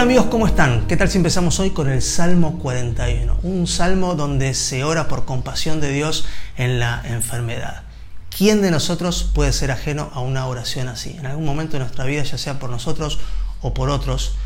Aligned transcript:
Hola 0.00 0.06
amigos, 0.06 0.28
¿cómo 0.30 0.46
están? 0.46 0.86
¿Qué 0.86 0.96
tal 0.96 1.10
si 1.10 1.18
empezamos 1.18 1.60
hoy 1.60 1.72
con 1.72 1.90
el 1.90 2.00
Salmo 2.00 2.58
41? 2.58 3.40
Un 3.42 3.66
salmo 3.66 4.14
donde 4.14 4.54
se 4.54 4.82
ora 4.82 5.08
por 5.08 5.26
compasión 5.26 5.78
de 5.78 5.92
Dios 5.92 6.24
en 6.56 6.80
la 6.80 7.02
enfermedad. 7.04 7.82
¿Quién 8.34 8.62
de 8.62 8.70
nosotros 8.70 9.30
puede 9.34 9.52
ser 9.52 9.70
ajeno 9.70 10.10
a 10.14 10.20
una 10.20 10.46
oración 10.46 10.88
así? 10.88 11.16
En 11.18 11.26
algún 11.26 11.44
momento 11.44 11.74
de 11.74 11.80
nuestra 11.80 12.06
vida, 12.06 12.22
ya 12.22 12.38
sea 12.38 12.58
por 12.58 12.70
nosotros 12.70 13.20
o 13.60 13.74
por 13.74 13.90
otros, 13.90 14.36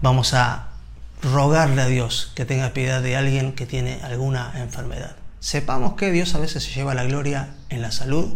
vamos 0.00 0.32
a 0.32 0.68
rogarle 1.20 1.82
a 1.82 1.86
Dios 1.86 2.32
que 2.34 2.46
tenga 2.46 2.72
piedad 2.72 3.02
de 3.02 3.14
alguien 3.14 3.52
que 3.52 3.66
tiene 3.66 4.00
alguna 4.04 4.54
enfermedad. 4.56 5.16
Sepamos 5.38 5.96
que 5.96 6.12
Dios 6.12 6.34
a 6.34 6.38
veces 6.38 6.64
se 6.64 6.72
lleva 6.72 6.94
la 6.94 7.04
gloria 7.04 7.50
en 7.68 7.82
la 7.82 7.92
salud 7.92 8.32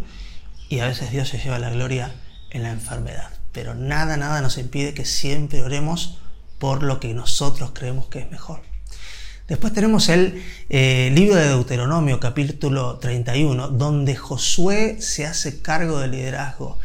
y 0.69 0.81
a 0.81 0.87
veces 0.87 1.13
Dios 1.13 1.31
se 1.31 1.39
lleva 1.39 1.59
la 1.59 1.71
gloria 1.71 2.13
en 2.51 2.63
la 2.63 2.73
enfermedad. 2.73 3.31
Pero 3.53 3.75
nada, 3.75 4.19
nada 4.19 4.43
nos 4.43 4.59
impide 4.59 4.93
que 4.93 5.07
siempre 5.07 5.63
oremos 5.63 6.19
por 6.59 6.83
lo 6.83 7.01
que 7.01 7.15
nosotros 7.15 7.71
creemos 7.73 8.07
que 8.07 8.21
es 8.21 8.31
mejor. 8.31 8.61
Después 9.49 9.73
tenemos 9.73 10.11
el 10.11 10.45
eh, 10.69 11.11
libro 11.15 11.37
de 11.37 11.49
Deuteronomio, 11.49 12.21
capítulo 12.21 12.99
31, 12.99 13.69
donde 13.69 14.15
Josué 14.15 15.01
se 15.01 15.25
hace 15.25 15.63
cargo 15.63 16.01
del 16.01 16.11
liderazgo 16.11 16.79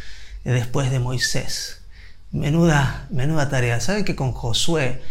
después 0.46 0.90
de 0.90 1.00
Moisés. 1.00 1.82
Menuda, 2.32 3.08
menuda 3.10 3.50
tarea. 3.50 3.82
¿Saben 3.82 4.06
que 4.06 4.16
con 4.16 4.32
Josué 4.32 5.02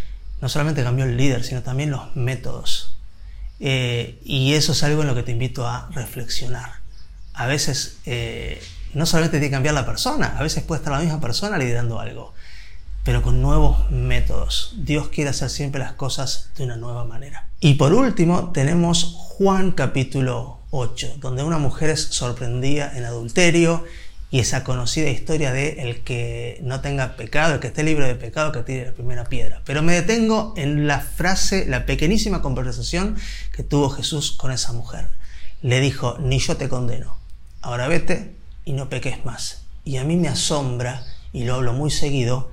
no 0.40 0.48
solamente 0.48 0.82
cambió 0.82 1.04
el 1.04 1.18
líder, 1.18 1.44
sino 1.44 1.62
también 1.62 1.90
los 1.90 2.16
métodos? 2.16 2.96
Eh, 3.60 4.18
y 4.24 4.54
eso 4.54 4.72
es 4.72 4.82
algo 4.82 5.02
en 5.02 5.08
lo 5.08 5.14
que 5.14 5.22
te 5.22 5.32
invito 5.32 5.68
a 5.68 5.90
reflexionar. 5.92 6.70
A 7.34 7.46
veces 7.46 7.98
eh, 8.06 8.62
no 8.94 9.04
solamente 9.04 9.38
tiene 9.38 9.48
que 9.48 9.56
cambiar 9.56 9.74
la 9.74 9.84
persona, 9.84 10.36
a 10.38 10.42
veces 10.42 10.62
puede 10.62 10.80
estar 10.80 10.92
la 10.92 11.00
misma 11.00 11.20
persona 11.20 11.58
liderando 11.58 12.00
algo 12.00 12.32
pero 13.04 13.22
con 13.22 13.42
nuevos 13.42 13.90
métodos. 13.90 14.74
Dios 14.76 15.08
quiere 15.08 15.30
hacer 15.30 15.50
siempre 15.50 15.80
las 15.80 15.92
cosas 15.92 16.50
de 16.56 16.64
una 16.64 16.76
nueva 16.76 17.04
manera. 17.04 17.48
Y 17.60 17.74
por 17.74 17.92
último 17.92 18.50
tenemos 18.52 19.14
Juan 19.16 19.72
capítulo 19.72 20.60
8, 20.70 21.16
donde 21.18 21.42
una 21.42 21.58
mujer 21.58 21.90
es 21.90 22.00
sorprendida 22.00 22.96
en 22.96 23.04
adulterio 23.04 23.84
y 24.30 24.40
esa 24.40 24.64
conocida 24.64 25.10
historia 25.10 25.52
de 25.52 25.82
el 25.82 26.00
que 26.00 26.58
no 26.62 26.80
tenga 26.80 27.16
pecado, 27.16 27.54
el 27.54 27.60
que 27.60 27.66
esté 27.66 27.82
libre 27.82 28.06
de 28.06 28.14
pecado, 28.14 28.50
que 28.50 28.62
tire 28.62 28.86
la 28.86 28.92
primera 28.92 29.24
piedra. 29.24 29.60
Pero 29.66 29.82
me 29.82 29.92
detengo 29.92 30.54
en 30.56 30.86
la 30.86 31.00
frase, 31.00 31.66
la 31.66 31.84
pequeñísima 31.84 32.40
conversación 32.40 33.16
que 33.54 33.62
tuvo 33.62 33.90
Jesús 33.90 34.32
con 34.32 34.50
esa 34.50 34.72
mujer. 34.72 35.08
Le 35.60 35.80
dijo, 35.80 36.16
ni 36.18 36.38
yo 36.38 36.56
te 36.56 36.70
condeno, 36.70 37.14
ahora 37.60 37.88
vete 37.88 38.34
y 38.64 38.72
no 38.72 38.88
peques 38.88 39.22
más. 39.26 39.64
Y 39.84 39.98
a 39.98 40.04
mí 40.04 40.16
me 40.16 40.28
asombra, 40.28 41.04
y 41.34 41.44
lo 41.44 41.56
hablo 41.56 41.74
muy 41.74 41.90
seguido, 41.90 42.50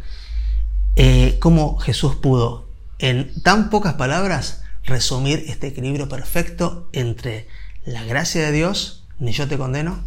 eh, 0.95 1.37
cómo 1.39 1.77
Jesús 1.77 2.15
pudo 2.15 2.69
en 2.99 3.41
tan 3.41 3.69
pocas 3.69 3.93
palabras 3.93 4.63
resumir 4.83 5.45
este 5.47 5.67
equilibrio 5.67 6.09
perfecto 6.09 6.89
entre 6.93 7.47
la 7.85 8.03
gracia 8.03 8.41
de 8.41 8.51
Dios, 8.51 9.07
ni 9.19 9.31
yo 9.31 9.47
te 9.47 9.57
condeno, 9.57 10.03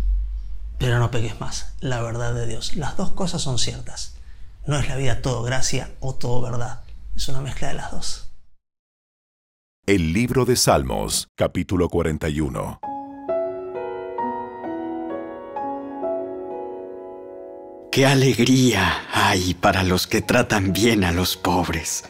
pero 0.79 0.99
no 0.99 1.11
pegues 1.11 1.41
más, 1.41 1.75
la 1.81 2.03
verdad 2.03 2.35
de 2.35 2.47
Dios. 2.47 2.77
Las 2.77 2.97
dos 2.97 3.13
cosas 3.13 3.43
son 3.43 3.59
ciertas. 3.59 4.17
No 4.67 4.79
es 4.79 4.89
la 4.89 4.97
vida 4.97 5.23
todo 5.23 5.43
gracia 5.43 5.91
o 6.01 6.15
todo 6.15 6.43
verdad. 6.43 6.83
Es 7.17 7.29
una 7.29 7.41
mezcla 7.41 7.69
de 7.69 7.75
las 7.75 7.91
dos. 7.91 8.31
El 9.87 10.13
libro 10.13 10.45
de 10.45 10.57
Salmos, 10.57 11.29
capítulo 11.37 11.89
41. 11.89 12.92
¡Qué 17.93 18.07
alegría 18.07 19.07
hay 19.13 19.53
para 19.53 19.83
los 19.83 20.07
que 20.07 20.23
tratan 20.23 20.73
bien 20.73 21.05
a 21.05 21.13
los 21.13 21.37
pobres! 21.37 22.05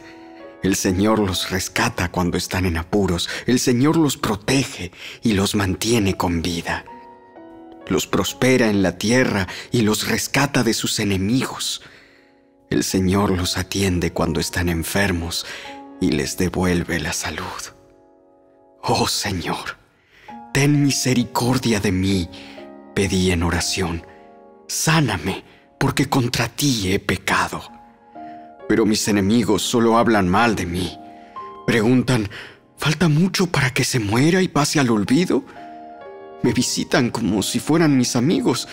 El 0.63 0.77
Señor 0.77 1.19
los 1.19 1.49
rescata 1.49 2.09
cuando 2.09 2.37
están 2.37 2.65
en 2.65 2.77
apuros, 2.77 3.27
el 3.47 3.59
Señor 3.59 3.97
los 3.97 4.15
protege 4.15 4.93
y 5.23 5.33
los 5.33 5.55
mantiene 5.55 6.15
con 6.15 6.41
vida. 6.41 6.85
Los 7.85 8.07
prospera 8.07 8.69
en 8.69 8.81
la 8.81 8.97
tierra 8.97 9.49
y 9.73 9.81
los 9.81 10.07
rescata 10.07 10.63
de 10.63 10.73
sus 10.73 11.01
enemigos. 11.01 11.81
El 12.69 12.85
Señor 12.85 13.31
los 13.31 13.57
atiende 13.57 14.13
cuando 14.13 14.39
están 14.39 14.69
enfermos 14.69 15.45
y 15.99 16.11
les 16.11 16.37
devuelve 16.37 17.01
la 17.01 17.11
salud. 17.11 17.43
Oh 18.83 19.09
Señor, 19.09 19.75
ten 20.53 20.81
misericordia 20.81 21.81
de 21.81 21.91
mí, 21.91 22.29
pedí 22.95 23.31
en 23.31 23.43
oración. 23.43 24.07
Sáname 24.69 25.43
porque 25.83 26.07
contra 26.07 26.47
ti 26.47 26.93
he 26.93 26.97
pecado. 26.97 27.61
Pero 28.69 28.85
mis 28.85 29.05
enemigos 29.09 29.63
solo 29.63 29.97
hablan 29.97 30.29
mal 30.29 30.55
de 30.55 30.65
mí. 30.65 30.97
Preguntan, 31.67 32.29
¿falta 32.77 33.09
mucho 33.09 33.47
para 33.47 33.71
que 33.71 33.83
se 33.83 33.99
muera 33.99 34.41
y 34.41 34.47
pase 34.47 34.79
al 34.79 34.89
olvido? 34.89 35.43
Me 36.41 36.53
visitan 36.53 37.09
como 37.09 37.43
si 37.43 37.59
fueran 37.59 37.97
mis 37.97 38.15
amigos, 38.15 38.65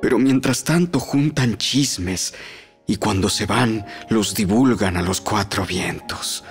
pero 0.00 0.18
mientras 0.18 0.64
tanto 0.64 1.00
juntan 1.00 1.58
chismes 1.58 2.32
y 2.86 2.96
cuando 2.96 3.28
se 3.28 3.44
van 3.44 3.84
los 4.08 4.34
divulgan 4.34 4.96
a 4.96 5.02
los 5.02 5.20
cuatro 5.20 5.66
vientos. 5.66 6.44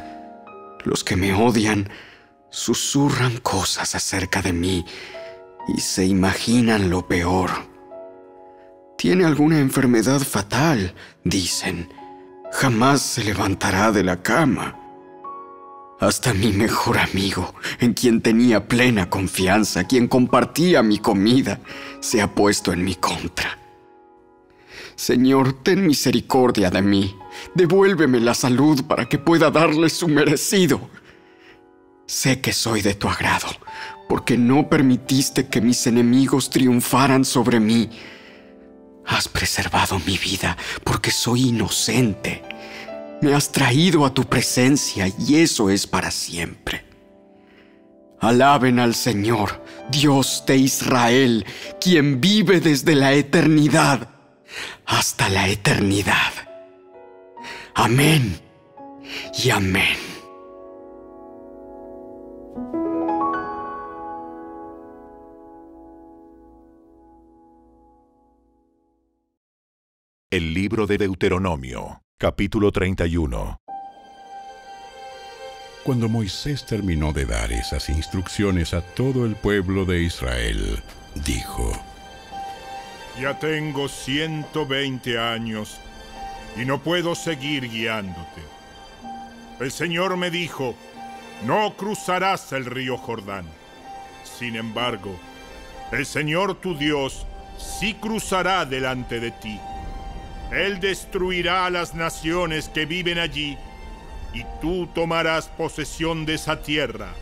Los 0.83 1.03
que 1.03 1.15
me 1.15 1.33
odian 1.33 1.89
susurran 2.51 3.37
cosas 3.37 3.95
acerca 3.95 4.43
de 4.43 4.53
mí 4.53 4.85
y 5.75 5.81
se 5.81 6.05
imaginan 6.05 6.91
lo 6.91 7.07
peor. 7.07 7.72
Tiene 9.03 9.25
alguna 9.25 9.59
enfermedad 9.59 10.21
fatal, 10.21 10.95
dicen. 11.25 11.89
Jamás 12.53 13.01
se 13.01 13.25
levantará 13.25 13.91
de 13.91 14.01
la 14.01 14.23
cama. 14.23 14.79
Hasta 15.99 16.33
mi 16.33 16.53
mejor 16.53 16.97
amigo, 16.97 17.53
en 17.81 17.95
quien 17.95 18.21
tenía 18.21 18.65
plena 18.69 19.09
confianza, 19.09 19.83
quien 19.83 20.07
compartía 20.07 20.83
mi 20.83 20.99
comida, 20.99 21.59
se 21.99 22.21
ha 22.21 22.33
puesto 22.33 22.71
en 22.71 22.85
mi 22.85 22.95
contra. 22.95 23.59
Señor, 24.95 25.51
ten 25.51 25.85
misericordia 25.85 26.69
de 26.69 26.81
mí. 26.81 27.13
Devuélveme 27.55 28.21
la 28.21 28.33
salud 28.33 28.85
para 28.85 29.09
que 29.09 29.17
pueda 29.17 29.51
darle 29.51 29.89
su 29.89 30.07
merecido. 30.07 30.79
Sé 32.05 32.39
que 32.39 32.53
soy 32.53 32.81
de 32.81 32.93
tu 32.93 33.09
agrado, 33.09 33.49
porque 34.07 34.37
no 34.37 34.69
permitiste 34.69 35.49
que 35.49 35.59
mis 35.59 35.87
enemigos 35.87 36.49
triunfaran 36.49 37.25
sobre 37.25 37.59
mí 37.59 37.89
Has 39.13 39.27
preservado 39.27 39.99
mi 39.99 40.17
vida 40.17 40.57
porque 40.83 41.11
soy 41.11 41.49
inocente. 41.49 42.41
Me 43.21 43.35
has 43.35 43.51
traído 43.51 44.07
a 44.07 44.13
tu 44.13 44.23
presencia 44.23 45.07
y 45.19 45.35
eso 45.35 45.69
es 45.69 45.85
para 45.85 46.09
siempre. 46.09 46.83
Alaben 48.19 48.79
al 48.79 48.95
Señor, 48.95 49.63
Dios 49.91 50.43
de 50.47 50.57
Israel, 50.57 51.45
quien 51.79 52.21
vive 52.21 52.59
desde 52.59 52.95
la 52.95 53.13
eternidad 53.13 54.09
hasta 54.87 55.29
la 55.29 55.47
eternidad. 55.47 56.33
Amén 57.75 58.39
y 59.43 59.51
amén. 59.51 60.12
El 70.33 70.51
libro 70.51 70.87
de 70.87 70.97
Deuteronomio, 70.97 72.01
capítulo 72.17 72.71
31. 72.71 73.59
Cuando 75.83 76.09
Moisés 76.09 76.65
terminó 76.65 77.13
de 77.13 77.25
dar 77.25 77.51
esas 77.51 77.87
instrucciones 77.89 78.73
a 78.73 78.81
todo 78.81 79.27
el 79.27 79.35
pueblo 79.35 79.85
de 79.85 80.01
Israel, 80.01 80.81
dijo, 81.23 81.71
Ya 83.21 83.37
tengo 83.37 83.87
120 83.87 85.19
años 85.19 85.79
y 86.59 86.65
no 86.65 86.81
puedo 86.81 87.13
seguir 87.13 87.69
guiándote. 87.69 88.41
El 89.59 89.71
Señor 89.71 90.17
me 90.17 90.31
dijo, 90.31 90.73
no 91.45 91.75
cruzarás 91.77 92.53
el 92.53 92.65
río 92.65 92.97
Jordán. 92.97 93.45
Sin 94.23 94.55
embargo, 94.55 95.15
el 95.91 96.07
Señor 96.07 96.55
tu 96.55 96.75
Dios 96.75 97.27
sí 97.59 97.93
cruzará 97.93 98.65
delante 98.65 99.19
de 99.19 99.29
ti 99.29 99.59
él 100.51 100.79
destruirá 100.79 101.65
a 101.65 101.69
las 101.69 101.95
naciones 101.95 102.69
que 102.69 102.85
viven 102.85 103.19
allí, 103.19 103.57
y 104.33 104.43
tú 104.61 104.87
tomarás 104.87 105.47
posesión 105.47 106.25
de 106.25 106.35
esa 106.35 106.61
tierra. 106.61 107.13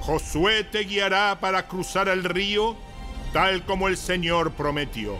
Josué 0.00 0.64
te 0.64 0.80
guiará 0.80 1.38
para 1.38 1.68
cruzar 1.68 2.08
el 2.08 2.24
río, 2.24 2.76
tal 3.32 3.64
como 3.64 3.88
el 3.88 3.96
Señor 3.96 4.52
prometió. 4.52 5.18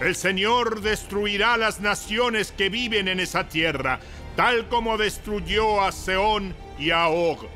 El 0.00 0.14
Señor 0.14 0.80
destruirá 0.82 1.56
las 1.56 1.80
naciones 1.80 2.52
que 2.52 2.68
viven 2.68 3.08
en 3.08 3.20
esa 3.20 3.48
tierra, 3.48 4.00
tal 4.36 4.68
como 4.68 4.98
destruyó 4.98 5.82
a 5.82 5.92
Seón 5.92 6.54
y 6.78 6.90
a 6.90 7.08
Og, 7.08 7.46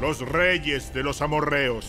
los 0.00 0.20
reyes 0.20 0.92
de 0.92 1.02
los 1.02 1.22
amorreos. 1.22 1.86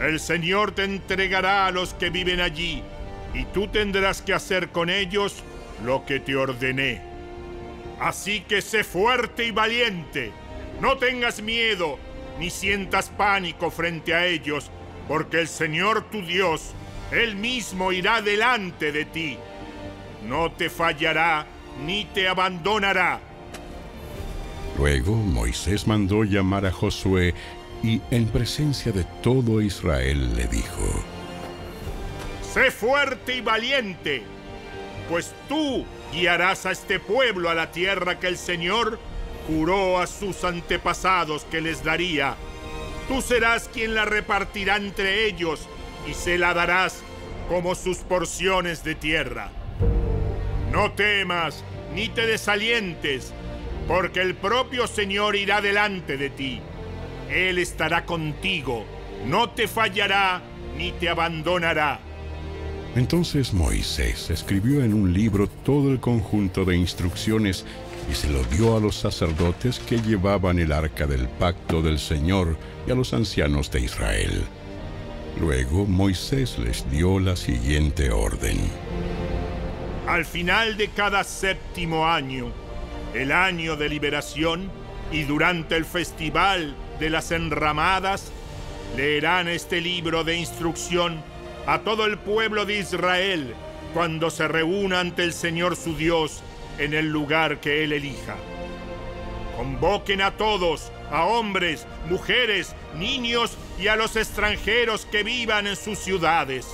El 0.00 0.18
Señor 0.18 0.72
te 0.72 0.84
entregará 0.84 1.66
a 1.66 1.70
los 1.70 1.94
que 1.94 2.10
viven 2.10 2.40
allí, 2.40 2.82
y 3.34 3.44
tú 3.46 3.68
tendrás 3.68 4.22
que 4.22 4.32
hacer 4.32 4.68
con 4.70 4.88
ellos 4.88 5.42
lo 5.84 6.06
que 6.06 6.20
te 6.20 6.36
ordené. 6.36 7.02
Así 8.00 8.40
que 8.40 8.62
sé 8.62 8.84
fuerte 8.84 9.46
y 9.46 9.50
valiente. 9.50 10.32
No 10.80 10.98
tengas 10.98 11.42
miedo, 11.42 11.98
ni 12.38 12.50
sientas 12.50 13.08
pánico 13.10 13.70
frente 13.70 14.14
a 14.14 14.26
ellos, 14.26 14.70
porque 15.08 15.40
el 15.40 15.48
Señor 15.48 16.04
tu 16.10 16.22
Dios, 16.22 16.72
Él 17.10 17.36
mismo 17.36 17.92
irá 17.92 18.22
delante 18.22 18.92
de 18.92 19.04
ti. 19.04 19.38
No 20.26 20.50
te 20.52 20.70
fallará, 20.70 21.46
ni 21.84 22.04
te 22.06 22.28
abandonará. 22.28 23.20
Luego 24.78 25.14
Moisés 25.14 25.86
mandó 25.86 26.24
llamar 26.24 26.66
a 26.66 26.72
Josué 26.72 27.34
y 27.82 28.00
en 28.10 28.26
presencia 28.26 28.90
de 28.90 29.04
todo 29.22 29.60
Israel 29.60 30.34
le 30.34 30.46
dijo, 30.48 31.04
Sé 32.54 32.70
fuerte 32.70 33.34
y 33.34 33.40
valiente, 33.40 34.22
pues 35.10 35.34
tú 35.48 35.84
guiarás 36.12 36.66
a 36.66 36.70
este 36.70 37.00
pueblo 37.00 37.50
a 37.50 37.54
la 37.54 37.72
tierra 37.72 38.20
que 38.20 38.28
el 38.28 38.38
Señor 38.38 39.00
juró 39.48 39.98
a 39.98 40.06
sus 40.06 40.44
antepasados 40.44 41.42
que 41.50 41.60
les 41.60 41.82
daría. 41.82 42.36
Tú 43.08 43.22
serás 43.22 43.68
quien 43.68 43.96
la 43.96 44.04
repartirá 44.04 44.76
entre 44.76 45.26
ellos 45.26 45.68
y 46.08 46.14
se 46.14 46.38
la 46.38 46.54
darás 46.54 47.02
como 47.48 47.74
sus 47.74 47.98
porciones 47.98 48.84
de 48.84 48.94
tierra. 48.94 49.50
No 50.70 50.92
temas 50.92 51.64
ni 51.92 52.08
te 52.08 52.24
desalientes, 52.24 53.34
porque 53.88 54.20
el 54.20 54.36
propio 54.36 54.86
Señor 54.86 55.34
irá 55.34 55.60
delante 55.60 56.16
de 56.16 56.30
ti. 56.30 56.60
Él 57.28 57.58
estará 57.58 58.06
contigo, 58.06 58.84
no 59.26 59.50
te 59.50 59.66
fallará 59.66 60.40
ni 60.76 60.92
te 60.92 61.08
abandonará. 61.08 62.13
Entonces 62.96 63.52
Moisés 63.52 64.30
escribió 64.30 64.84
en 64.84 64.94
un 64.94 65.12
libro 65.12 65.48
todo 65.48 65.90
el 65.90 65.98
conjunto 65.98 66.64
de 66.64 66.76
instrucciones 66.76 67.64
y 68.08 68.14
se 68.14 68.30
lo 68.30 68.44
dio 68.44 68.76
a 68.76 68.80
los 68.80 68.94
sacerdotes 68.94 69.80
que 69.80 70.00
llevaban 70.00 70.60
el 70.60 70.70
arca 70.70 71.06
del 71.06 71.28
pacto 71.28 71.82
del 71.82 71.98
Señor 71.98 72.56
y 72.86 72.92
a 72.92 72.94
los 72.94 73.12
ancianos 73.12 73.70
de 73.72 73.80
Israel. 73.80 74.44
Luego 75.40 75.86
Moisés 75.86 76.56
les 76.60 76.88
dio 76.88 77.18
la 77.18 77.34
siguiente 77.34 78.12
orden. 78.12 78.58
Al 80.06 80.24
final 80.24 80.76
de 80.76 80.88
cada 80.88 81.24
séptimo 81.24 82.06
año, 82.06 82.52
el 83.12 83.32
año 83.32 83.74
de 83.74 83.88
liberación, 83.88 84.70
y 85.10 85.22
durante 85.24 85.76
el 85.76 85.84
festival 85.84 86.76
de 87.00 87.10
las 87.10 87.32
enramadas, 87.32 88.30
leerán 88.96 89.48
este 89.48 89.80
libro 89.80 90.22
de 90.22 90.36
instrucción 90.36 91.33
a 91.66 91.80
todo 91.80 92.06
el 92.06 92.18
pueblo 92.18 92.64
de 92.64 92.78
Israel 92.78 93.54
cuando 93.92 94.30
se 94.30 94.48
reúna 94.48 95.00
ante 95.00 95.22
el 95.22 95.32
Señor 95.32 95.76
su 95.76 95.96
Dios 95.96 96.42
en 96.78 96.94
el 96.94 97.10
lugar 97.10 97.60
que 97.60 97.84
Él 97.84 97.92
elija. 97.92 98.36
Convoquen 99.56 100.20
a 100.20 100.32
todos, 100.32 100.90
a 101.10 101.24
hombres, 101.24 101.86
mujeres, 102.10 102.74
niños 102.96 103.56
y 103.78 103.86
a 103.86 103.96
los 103.96 104.16
extranjeros 104.16 105.06
que 105.06 105.22
vivan 105.22 105.66
en 105.66 105.76
sus 105.76 105.98
ciudades, 105.98 106.66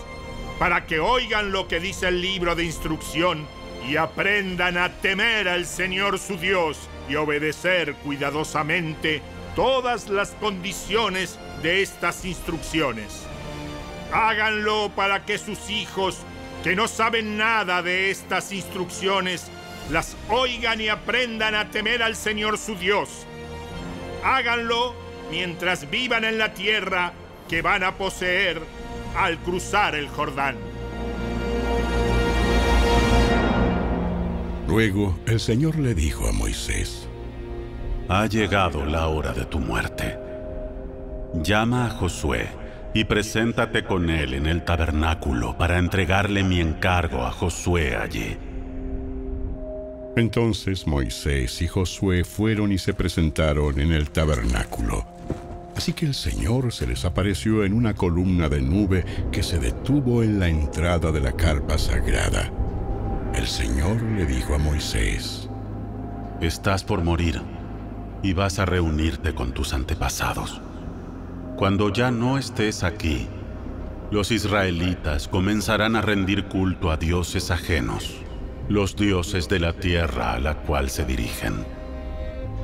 para 0.59 0.87
que 0.87 0.99
oigan 0.99 1.53
lo 1.53 1.69
que 1.69 1.79
dice 1.79 2.09
el 2.09 2.23
libro 2.23 2.55
de 2.55 2.65
instrucción 2.65 3.47
y 3.87 3.97
aprendan 3.97 4.79
a 4.79 4.91
temer 5.01 5.49
al 5.49 5.67
Señor 5.67 6.19
su 6.19 6.37
Dios 6.37 6.79
y 7.09 7.17
obedecer 7.17 7.95
cuidadosamente 7.97 9.21
todas 9.55 10.09
las 10.09 10.31
condiciones 10.33 11.39
de 11.63 11.83
estas 11.83 12.25
instrucciones. 12.25 13.27
Háganlo 14.13 14.91
para 14.97 15.25
que 15.25 15.39
sus 15.39 15.71
hijos, 15.71 16.19
que 16.65 16.75
no 16.75 16.89
saben 16.89 17.37
nada 17.37 17.83
de 17.83 18.11
estas 18.11 18.53
instrucciones, 18.53 19.47
las 19.91 20.17
oigan 20.29 20.81
y 20.81 20.89
aprendan 20.89 21.55
a 21.55 21.71
temer 21.71 22.03
al 22.03 22.17
Señor 22.17 22.59
su 22.59 22.75
Dios. 22.75 23.27
Háganlo 24.25 24.95
mientras 25.31 25.89
vivan 25.91 26.25
en 26.25 26.39
la 26.39 26.55
tierra 26.55 27.13
que 27.49 27.63
van 27.63 27.85
a 27.85 27.97
poseer 27.97 28.61
al 29.17 29.39
cruzar 29.39 29.95
el 29.95 30.09
Jordán. 30.09 30.57
Luego 34.67 35.19
el 35.27 35.41
Señor 35.41 35.79
le 35.79 35.95
dijo 35.95 36.27
a 36.29 36.33
Moisés, 36.33 37.09
Ha 38.09 38.27
llegado 38.27 38.85
la 38.85 39.07
hora 39.09 39.33
de 39.33 39.45
tu 39.45 39.61
muerte. 39.61 40.17
Llama 41.43 41.87
a 41.87 41.91
Josué 41.91 42.60
y 42.93 43.05
preséntate 43.05 43.85
con 43.85 44.11
él 44.11 44.35
en 44.35 44.47
el 44.47 44.65
tabernáculo 44.65 45.57
para 45.57 45.79
entregarle 45.79 46.43
mi 46.43 46.61
encargo 46.61 47.25
a 47.25 47.31
Josué 47.31 47.97
allí. 47.97 48.37
Entonces 50.17 50.87
Moisés 50.87 51.63
y 51.63 51.69
Josué 51.69 52.25
fueron 52.25 52.73
y 52.73 52.79
se 52.79 52.95
presentaron 52.95 53.79
en 53.79 53.93
el 53.93 54.11
tabernáculo. 54.11 55.07
Así 55.77 55.93
que 55.93 56.05
el 56.05 56.15
Señor 56.15 56.73
se 56.73 56.87
les 56.87 57.05
apareció 57.05 57.65
en 57.65 57.73
una 57.73 57.95
columna 57.95 58.49
de 58.49 58.61
nube 58.61 59.05
que 59.31 59.43
se 59.43 59.59
detuvo 59.59 60.23
en 60.23 60.41
la 60.41 60.49
entrada 60.49 61.13
de 61.13 61.21
la 61.21 61.33
carpa 61.33 61.79
sagrada. 61.79 62.51
El 63.35 63.47
Señor 63.47 64.03
le 64.03 64.27
dijo 64.27 64.55
a 64.55 64.59
Moisés, 64.59 65.49
Estás 66.41 66.83
por 66.83 67.05
morir 67.05 67.41
y 68.23 68.33
vas 68.33 68.59
a 68.59 68.67
reunirte 68.67 69.35
con 69.35 69.53
tus 69.53 69.73
antepasados. 69.73 70.61
Cuando 71.61 71.93
ya 71.93 72.11
no 72.11 72.39
estés 72.39 72.83
aquí, 72.85 73.29
los 74.11 74.31
israelitas 74.31 75.29
comenzarán 75.29 75.95
a 75.95 76.01
rendir 76.01 76.47
culto 76.47 76.91
a 76.91 76.97
dioses 76.97 77.51
ajenos, 77.51 78.17
los 78.71 78.97
dioses 78.97 79.47
de 79.47 79.61
la 79.61 79.75
tierra 79.75 80.33
a 80.33 80.39
la 80.39 80.55
cual 80.55 80.89
se 80.89 81.05
dirigen. 81.05 81.67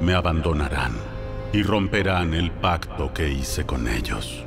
Me 0.00 0.14
abandonarán 0.14 0.94
y 1.52 1.62
romperán 1.62 2.32
el 2.32 2.50
pacto 2.50 3.12
que 3.12 3.28
hice 3.28 3.66
con 3.66 3.86
ellos. 3.86 4.42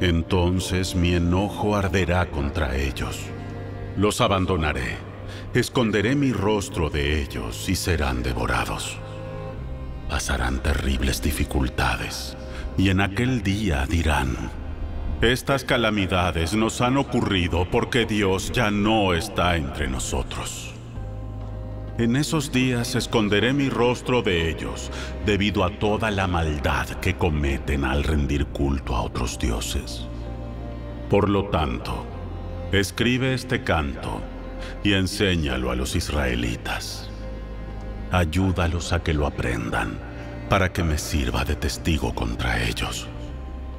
Entonces 0.00 0.94
mi 0.94 1.14
enojo 1.16 1.74
arderá 1.74 2.30
contra 2.30 2.76
ellos. 2.76 3.18
Los 3.96 4.20
abandonaré, 4.20 4.96
esconderé 5.54 6.14
mi 6.14 6.32
rostro 6.32 6.88
de 6.88 7.20
ellos 7.20 7.68
y 7.68 7.74
serán 7.74 8.22
devorados. 8.22 8.96
Pasarán 10.08 10.62
terribles 10.62 11.20
dificultades 11.20 12.36
y 12.80 12.88
en 12.88 13.02
aquel 13.02 13.42
día 13.42 13.84
dirán, 13.86 14.34
estas 15.20 15.64
calamidades 15.64 16.54
nos 16.54 16.80
han 16.80 16.96
ocurrido 16.96 17.68
porque 17.70 18.06
Dios 18.06 18.52
ya 18.52 18.70
no 18.70 19.12
está 19.12 19.56
entre 19.56 19.86
nosotros. 19.86 20.72
En 21.98 22.16
esos 22.16 22.52
días 22.52 22.94
esconderé 22.94 23.52
mi 23.52 23.68
rostro 23.68 24.22
de 24.22 24.48
ellos 24.48 24.90
debido 25.26 25.62
a 25.62 25.78
toda 25.78 26.10
la 26.10 26.26
maldad 26.26 26.88
que 27.02 27.16
cometen 27.16 27.84
al 27.84 28.02
rendir 28.02 28.46
culto 28.46 28.96
a 28.96 29.02
otros 29.02 29.38
dioses. 29.38 30.06
Por 31.10 31.28
lo 31.28 31.50
tanto, 31.50 32.06
escribe 32.72 33.34
este 33.34 33.62
canto 33.62 34.22
y 34.82 34.94
enséñalo 34.94 35.70
a 35.70 35.76
los 35.76 35.96
israelitas. 35.96 37.10
Ayúdalos 38.10 38.94
a 38.94 39.02
que 39.02 39.12
lo 39.12 39.26
aprendan 39.26 40.09
para 40.50 40.72
que 40.72 40.82
me 40.82 40.98
sirva 40.98 41.44
de 41.44 41.54
testigo 41.54 42.12
contra 42.12 42.60
ellos. 42.64 43.06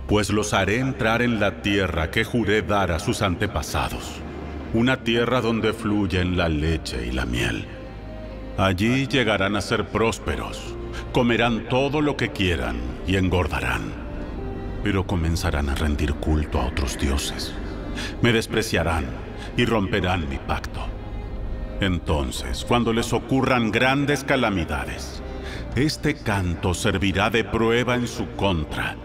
Pues 0.08 0.30
los 0.30 0.54
haré 0.54 0.80
entrar 0.80 1.22
en 1.22 1.40
la 1.42 1.62
tierra 1.62 2.10
que 2.10 2.24
juré 2.24 2.62
dar 2.62 2.94
a 2.94 3.00
sus 3.00 3.22
antepasados, 3.22 4.22
una 4.74 5.04
tierra 5.04 5.42
donde 5.42 5.74
fluyen 5.74 6.38
la 6.38 6.48
leche 6.48 7.06
y 7.06 7.12
la 7.12 7.26
miel. 7.26 7.68
Allí 8.58 9.06
llegarán 9.08 9.58
a 9.58 9.62
ser 9.62 9.90
prósperos, 9.90 10.74
comerán 11.12 11.68
todo 11.68 12.00
lo 12.00 12.16
que 12.16 12.32
quieran 12.32 12.78
y 13.06 13.18
engordarán, 13.18 13.92
pero 14.82 15.06
comenzarán 15.06 15.68
a 15.68 15.76
rendir 15.76 16.14
culto 16.14 16.62
a 16.62 16.68
otros 16.68 16.98
dioses. 16.98 17.54
Me 18.22 18.32
despreciarán 18.32 19.08
y 19.58 19.66
romperán 19.66 20.30
mi 20.30 20.38
pacto. 20.38 20.80
Entonces, 21.82 22.64
cuando 22.66 22.94
les 22.94 23.12
ocurran 23.12 23.72
grandes 23.72 24.24
calamidades, 24.24 25.22
este 25.76 26.16
canto 26.16 26.74
servirá 26.74 27.30
de 27.30 27.44
prueba 27.44 27.96
en 27.96 28.08
su 28.08 28.28
contra, 28.36 28.98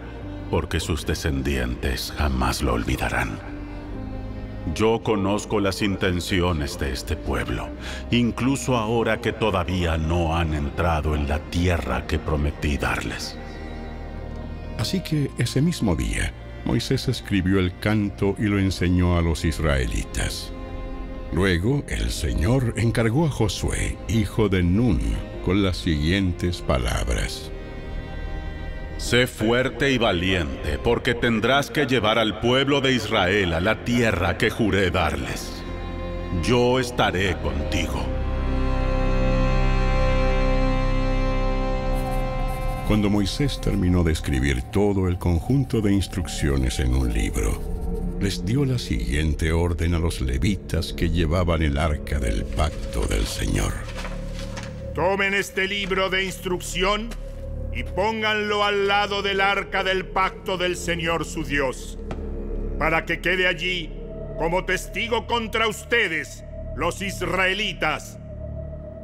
porque 0.51 0.79
sus 0.79 1.05
descendientes 1.05 2.13
jamás 2.17 2.61
lo 2.61 2.73
olvidarán. 2.73 3.39
Yo 4.75 5.01
conozco 5.01 5.61
las 5.61 5.81
intenciones 5.81 6.77
de 6.77 6.91
este 6.91 7.15
pueblo, 7.15 7.69
incluso 8.11 8.75
ahora 8.75 9.21
que 9.21 9.31
todavía 9.31 9.97
no 9.97 10.35
han 10.35 10.53
entrado 10.53 11.15
en 11.15 11.29
la 11.29 11.39
tierra 11.39 12.05
que 12.05 12.19
prometí 12.19 12.77
darles. 12.77 13.37
Así 14.77 14.99
que 14.99 15.31
ese 15.37 15.61
mismo 15.61 15.95
día, 15.95 16.33
Moisés 16.65 17.07
escribió 17.07 17.59
el 17.59 17.79
canto 17.79 18.35
y 18.37 18.43
lo 18.43 18.59
enseñó 18.59 19.17
a 19.17 19.21
los 19.21 19.45
israelitas. 19.45 20.51
Luego 21.31 21.83
el 21.87 22.09
Señor 22.09 22.73
encargó 22.75 23.25
a 23.25 23.29
Josué, 23.29 23.97
hijo 24.09 24.49
de 24.49 24.63
Nun, 24.63 24.99
con 25.47 25.63
las 25.63 25.77
siguientes 25.77 26.61
palabras. 26.61 27.49
Sé 28.97 29.27
fuerte 29.27 29.89
y 29.93 29.97
valiente, 29.97 30.77
porque 30.77 31.13
tendrás 31.13 31.71
que 31.71 31.85
llevar 31.85 32.19
al 32.19 32.41
pueblo 32.41 32.81
de 32.81 32.91
Israel 32.91 33.53
a 33.53 33.61
la 33.61 33.85
tierra 33.85 34.37
que 34.37 34.49
juré 34.49 34.91
darles. 34.91 35.63
Yo 36.43 36.81
estaré 36.81 37.37
contigo. 37.37 38.05
Cuando 42.89 43.09
Moisés 43.09 43.61
terminó 43.61 44.03
de 44.03 44.11
escribir 44.11 44.63
todo 44.63 45.07
el 45.07 45.17
conjunto 45.17 45.79
de 45.79 45.93
instrucciones 45.93 46.81
en 46.81 46.93
un 46.93 47.13
libro, 47.13 47.61
les 48.19 48.43
dio 48.43 48.65
la 48.65 48.77
siguiente 48.77 49.53
orden 49.53 49.93
a 49.93 49.99
los 49.99 50.19
levitas 50.19 50.91
que 50.91 51.09
llevaban 51.09 51.61
el 51.61 51.77
arca 51.77 52.19
del 52.19 52.43
pacto 52.43 53.07
del 53.07 53.25
Señor. 53.25 53.86
Tomen 54.97 55.35
este 55.35 55.67
libro 55.67 56.09
de 56.09 56.23
instrucción 56.23 57.11
y 57.71 57.83
pónganlo 57.83 58.63
al 58.63 58.87
lado 58.87 59.21
del 59.21 59.41
arca 59.41 59.83
del 59.83 60.07
pacto 60.07 60.57
del 60.57 60.75
Señor 60.75 61.23
su 61.23 61.43
Dios, 61.43 61.99
para 62.79 63.05
que 63.05 63.21
quede 63.21 63.45
allí 63.45 63.93
como 64.39 64.65
testigo 64.65 65.27
contra 65.27 65.67
ustedes, 65.67 66.43
los 66.75 67.03
israelitas, 67.03 68.17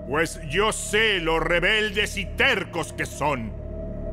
pues 0.10 0.40
yo 0.50 0.72
sé 0.72 1.20
lo 1.20 1.40
rebeldes 1.40 2.18
y 2.18 2.26
tercos 2.26 2.92
que 2.92 3.06
son. 3.06 3.54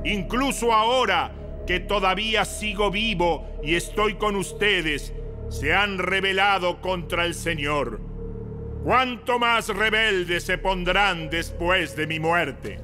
Incluso 0.05 0.75
ahora 0.75 1.33
que 1.67 1.81
todavía 1.81 2.45
sigo 2.45 2.91
vivo 2.91 3.59
y 3.65 3.77
estoy 3.77 4.17
con 4.17 4.37
ustedes, 4.37 5.15
se 5.49 5.73
han 5.73 5.97
rebelado 5.97 6.83
contra 6.83 7.25
el 7.25 7.35
Señor. 7.35 8.10
¿Cuánto 8.83 9.39
más 9.39 9.69
rebeldes 9.69 10.45
se 10.45 10.57
pondrán 10.57 11.29
después 11.29 11.95
de 11.97 12.07
mi 12.07 12.19
muerte? 12.19 12.79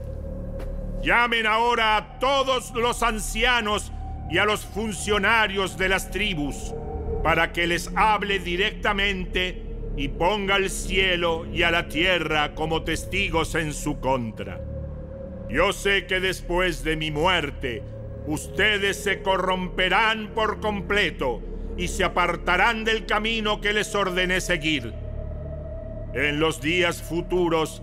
Llamen 1.03 1.47
ahora 1.47 1.97
a 1.97 2.19
todos 2.19 2.73
los 2.75 3.03
ancianos 3.03 3.93
y 4.31 4.37
a 4.37 4.45
los 4.45 4.67
funcionarios 4.67 5.79
de 5.79 5.89
las 5.89 6.11
tribus 6.11 6.75
para 7.25 7.51
que 7.53 7.67
les 7.67 7.91
hable 7.97 8.41
directamente 8.41 9.63
y 9.97 10.09
ponga 10.09 10.57
al 10.57 10.69
cielo 10.69 11.47
y 11.51 11.63
a 11.63 11.71
la 11.71 11.89
tierra 11.89 12.55
como 12.55 12.83
testigos 12.83 13.55
en 13.55 13.73
su 13.73 13.99
contra. 13.99 14.61
Yo 15.49 15.73
sé 15.73 16.07
que 16.07 16.21
después 16.21 16.85
de 16.85 16.97
mi 16.97 17.11
muerte, 17.11 17.83
ustedes 18.27 19.03
se 19.03 19.23
corromperán 19.23 20.33
por 20.35 20.61
completo 20.61 21.41
y 21.79 21.89
se 21.89 22.05
apartarán 22.05 22.85
del 22.85 23.07
camino 23.07 23.63
que 23.63 23.73
les 23.73 23.95
ordené 23.95 24.43
seguir. 24.43 25.06
En 26.17 26.41
los 26.41 26.63
días 26.63 27.03
futuros 27.03 27.83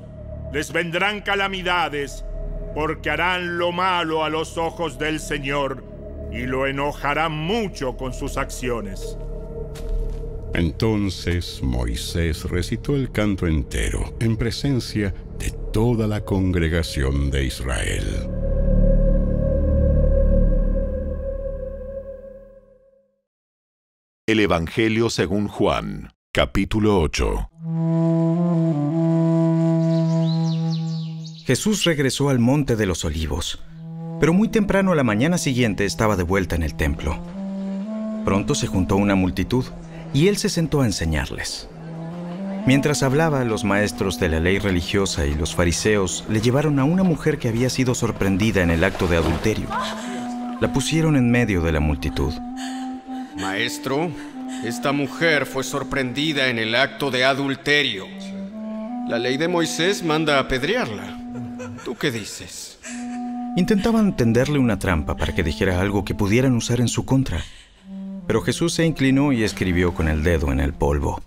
les 0.51 0.73
vendrán 0.73 1.21
calamidades 1.21 2.25
porque 2.73 3.11
harán 3.11 3.59
lo 3.59 3.71
malo 3.71 4.23
a 4.23 4.29
los 4.29 4.57
ojos 4.57 4.97
del 4.97 5.19
Señor 5.19 5.83
y 6.31 6.47
lo 6.47 6.65
enojarán 6.65 7.31
mucho 7.31 7.95
con 7.95 8.11
sus 8.11 8.37
acciones. 8.37 9.19
Entonces 10.55 11.61
Moisés 11.61 12.49
recitó 12.49 12.95
el 12.95 13.11
canto 13.11 13.45
entero 13.45 14.15
en 14.19 14.35
presencia 14.35 15.13
de 15.37 15.51
toda 15.71 16.07
la 16.07 16.25
congregación 16.25 17.29
de 17.29 17.45
Israel. 17.45 18.29
El 24.25 24.39
Evangelio 24.39 25.11
según 25.11 25.47
Juan, 25.47 26.13
capítulo 26.31 26.99
8. 26.99 27.49
Jesús 31.45 31.83
regresó 31.83 32.29
al 32.29 32.39
monte 32.39 32.77
de 32.77 32.85
los 32.85 33.03
olivos, 33.03 33.59
pero 34.21 34.31
muy 34.31 34.47
temprano 34.47 34.93
a 34.93 34.95
la 34.95 35.03
mañana 35.03 35.38
siguiente 35.38 35.83
estaba 35.83 36.15
de 36.15 36.23
vuelta 36.23 36.55
en 36.55 36.63
el 36.63 36.73
templo. 36.73 37.21
Pronto 38.23 38.55
se 38.55 38.65
juntó 38.65 38.95
una 38.95 39.15
multitud 39.15 39.65
y 40.13 40.29
él 40.29 40.38
se 40.38 40.47
sentó 40.47 40.81
a 40.81 40.85
enseñarles. 40.85 41.67
Mientras 42.65 43.03
hablaba, 43.03 43.43
los 43.43 43.65
maestros 43.65 44.21
de 44.21 44.29
la 44.29 44.39
ley 44.39 44.57
religiosa 44.57 45.25
y 45.25 45.35
los 45.35 45.53
fariseos 45.53 46.23
le 46.29 46.39
llevaron 46.39 46.79
a 46.79 46.85
una 46.85 47.03
mujer 47.03 47.38
que 47.39 47.50
había 47.50 47.69
sido 47.69 47.93
sorprendida 47.93 48.62
en 48.62 48.69
el 48.69 48.81
acto 48.85 49.07
de 49.07 49.17
adulterio. 49.17 49.67
La 50.62 50.71
pusieron 50.71 51.17
en 51.17 51.29
medio 51.29 51.62
de 51.62 51.73
la 51.73 51.81
multitud. 51.81 52.33
Maestro, 53.35 54.09
esta 54.63 54.93
mujer 54.93 55.45
fue 55.45 55.65
sorprendida 55.65 56.47
en 56.47 56.57
el 56.57 56.73
acto 56.73 57.12
de 57.12 57.25
adulterio. 57.25 58.07
La 59.09 59.19
ley 59.19 59.35
de 59.35 59.50
Moisés 59.50 60.03
manda 60.03 60.39
apedrearla. 60.39 61.23
¿Tú 61.83 61.95
qué 61.95 62.11
dices? 62.11 62.79
Intentaban 63.57 64.15
tenderle 64.15 64.57
una 64.57 64.79
trampa 64.79 65.17
para 65.17 65.35
que 65.35 65.43
dijera 65.43 65.81
algo 65.81 66.05
que 66.05 66.15
pudieran 66.15 66.55
usar 66.55 66.79
en 66.79 66.87
su 66.87 67.05
contra. 67.05 67.43
Pero 68.25 68.41
Jesús 68.41 68.73
se 68.73 68.85
inclinó 68.85 69.33
y 69.33 69.43
escribió 69.43 69.93
con 69.93 70.07
el 70.07 70.23
dedo 70.23 70.51
en 70.51 70.59
el 70.59 70.73
polvo. 70.73 71.21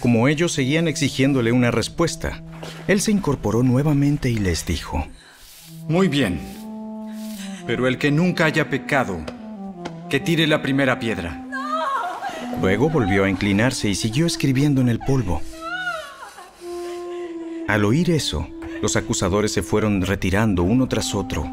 Como 0.00 0.28
ellos 0.28 0.52
seguían 0.52 0.86
exigiéndole 0.86 1.50
una 1.50 1.72
respuesta, 1.72 2.42
él 2.86 3.00
se 3.00 3.10
incorporó 3.10 3.64
nuevamente 3.64 4.30
y 4.30 4.38
les 4.38 4.64
dijo, 4.64 5.04
Muy 5.88 6.06
bien, 6.06 6.38
pero 7.66 7.88
el 7.88 7.98
que 7.98 8.12
nunca 8.12 8.44
haya 8.44 8.70
pecado, 8.70 9.18
que 10.08 10.20
tire 10.20 10.46
la 10.46 10.62
primera 10.62 11.00
piedra. 11.00 11.44
Luego 12.62 12.88
volvió 12.88 13.24
a 13.24 13.30
inclinarse 13.30 13.88
y 13.88 13.96
siguió 13.96 14.26
escribiendo 14.26 14.80
en 14.80 14.88
el 14.88 15.00
polvo. 15.00 15.42
Al 17.68 17.84
oír 17.84 18.10
eso, 18.10 18.48
los 18.80 18.96
acusadores 18.96 19.52
se 19.52 19.62
fueron 19.62 20.00
retirando 20.00 20.62
uno 20.62 20.88
tras 20.88 21.14
otro, 21.14 21.46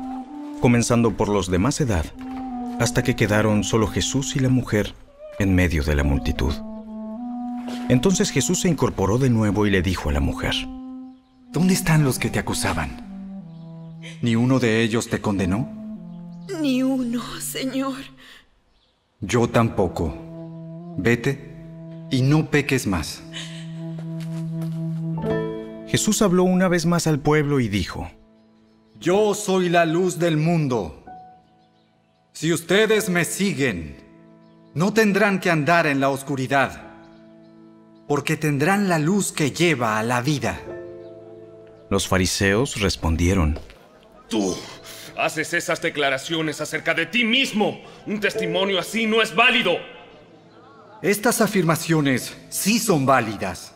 comenzando 0.61 1.17
por 1.17 1.27
los 1.27 1.51
de 1.51 1.59
más 1.59 1.81
edad, 1.81 2.05
hasta 2.79 3.03
que 3.03 3.17
quedaron 3.17 3.65
solo 3.65 3.87
Jesús 3.87 4.37
y 4.37 4.39
la 4.39 4.47
mujer 4.47 4.93
en 5.39 5.53
medio 5.53 5.83
de 5.83 5.93
la 5.93 6.05
multitud. 6.05 6.53
Entonces 7.89 8.29
Jesús 8.29 8.61
se 8.61 8.69
incorporó 8.69 9.17
de 9.17 9.29
nuevo 9.29 9.67
y 9.67 9.71
le 9.71 9.81
dijo 9.81 10.07
a 10.07 10.13
la 10.13 10.21
mujer, 10.21 10.55
¿Dónde 11.51 11.73
están 11.73 12.05
los 12.05 12.17
que 12.17 12.29
te 12.29 12.39
acusaban? 12.39 13.99
¿Ni 14.21 14.37
uno 14.37 14.59
de 14.59 14.83
ellos 14.83 15.09
te 15.09 15.19
condenó? 15.19 15.69
Ni 16.61 16.81
uno, 16.81 17.21
Señor. 17.41 17.95
Yo 19.19 19.49
tampoco. 19.49 20.95
Vete 20.97 21.57
y 22.09 22.21
no 22.21 22.49
peques 22.49 22.87
más. 22.87 23.21
Jesús 25.95 26.21
habló 26.21 26.43
una 26.43 26.67
vez 26.67 26.85
más 26.85 27.07
al 27.07 27.21
pueblo 27.21 27.61
y 27.61 27.69
dijo, 27.69 28.11
Yo 28.99 29.33
soy 29.33 29.69
la 29.69 29.85
luz 29.85 30.19
del 30.19 30.35
mundo. 30.35 31.05
Si 32.33 32.51
ustedes 32.51 33.07
me 33.07 33.23
siguen, 33.23 33.95
no 34.73 34.93
tendrán 34.93 35.39
que 35.39 35.49
andar 35.49 35.87
en 35.87 36.01
la 36.01 36.09
oscuridad, 36.09 36.81
porque 38.09 38.35
tendrán 38.35 38.89
la 38.89 38.99
luz 38.99 39.31
que 39.31 39.51
lleva 39.51 39.97
a 39.97 40.03
la 40.03 40.21
vida. 40.21 40.59
Los 41.89 42.09
fariseos 42.09 42.81
respondieron, 42.81 43.57
Tú 44.27 44.53
haces 45.17 45.53
esas 45.53 45.81
declaraciones 45.81 46.59
acerca 46.59 46.93
de 46.93 47.05
ti 47.05 47.23
mismo. 47.23 47.79
Un 48.05 48.19
testimonio 48.19 48.79
así 48.79 49.07
no 49.07 49.21
es 49.21 49.33
válido. 49.33 49.77
Estas 51.01 51.39
afirmaciones 51.39 52.35
sí 52.49 52.79
son 52.79 53.05
válidas, 53.05 53.74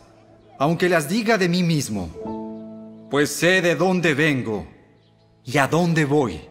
aunque 0.60 0.90
las 0.90 1.08
diga 1.08 1.38
de 1.38 1.48
mí 1.48 1.64
mismo, 1.64 3.08
pues 3.10 3.30
sé 3.32 3.62
de 3.62 3.76
dónde 3.76 4.14
vengo 4.14 4.68
y 5.46 5.58
a 5.58 5.68
dónde 5.68 6.04
voy. 6.04 6.42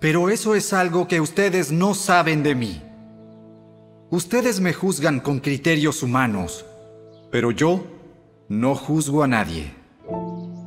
Pero 0.00 0.30
eso 0.30 0.54
es 0.54 0.72
algo 0.72 1.08
que 1.08 1.20
ustedes 1.20 1.72
no 1.72 1.94
saben 1.94 2.44
de 2.44 2.54
mí. 2.54 2.80
Ustedes 4.10 4.60
me 4.60 4.72
juzgan 4.72 5.18
con 5.18 5.40
criterios 5.40 6.04
humanos, 6.04 6.64
pero 7.32 7.50
yo 7.50 7.84
no 8.48 8.76
juzgo 8.76 9.24
a 9.24 9.28
nadie. 9.28 9.74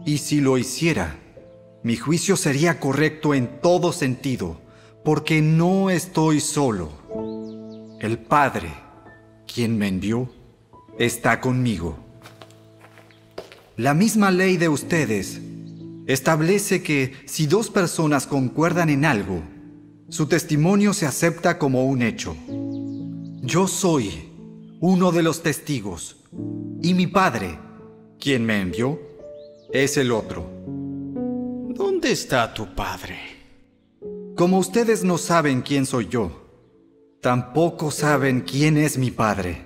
Y 0.05 0.17
si 0.17 0.41
lo 0.41 0.57
hiciera, 0.57 1.15
mi 1.81 1.95
juicio 1.95 2.35
sería 2.35 2.77
correcto 2.77 3.33
en 3.33 3.61
todo 3.61 3.93
sentido, 3.93 4.59
porque 5.05 5.41
no 5.41 5.89
estoy 5.89 6.41
solo. 6.41 6.89
El 8.01 8.17
Padre, 8.19 8.73
quien 9.47 9.77
me 9.77 9.87
envió, 9.87 10.29
está 10.99 11.39
conmigo. 11.39 12.02
La 13.75 13.95
misma 13.95 14.29
ley 14.29 14.57
de 14.57 14.69
ustedes 14.69 15.41
establece 16.05 16.83
que 16.83 17.13
si 17.25 17.47
dos 17.47 17.71
personas 17.71 18.27
concuerdan 18.27 18.89
en 18.89 19.03
algo, 19.03 19.41
su 20.09 20.27
testimonio 20.27 20.93
se 20.93 21.07
acepta 21.07 21.57
como 21.57 21.85
un 21.85 22.03
hecho. 22.03 22.35
Yo 23.41 23.67
soy 23.67 24.29
uno 24.79 25.11
de 25.11 25.23
los 25.23 25.41
testigos 25.41 26.17
y 26.83 26.93
mi 26.93 27.07
Padre, 27.07 27.57
quien 28.19 28.45
me 28.45 28.61
envió, 28.61 28.99
es 29.71 29.97
el 29.97 30.11
otro. 30.11 30.47
¿Dónde 31.69 32.11
está 32.11 32.53
tu 32.53 32.75
padre? 32.75 33.17
Como 34.35 34.59
ustedes 34.59 35.03
no 35.03 35.17
saben 35.17 35.63
quién 35.63 35.87
soy 35.87 36.07
yo, 36.09 36.31
tampoco 37.21 37.89
saben 37.89 38.41
quién 38.41 38.77
es 38.77 38.99
mi 38.99 39.09
Padre. 39.09 39.63